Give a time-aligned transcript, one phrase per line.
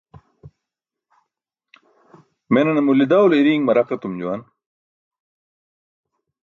[2.53, 4.41] Menane mulidawlo iriiṅ maraq etum juwan.